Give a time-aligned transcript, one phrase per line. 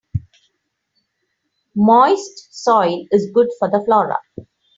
[1.75, 4.17] Moist soil is good for the flora.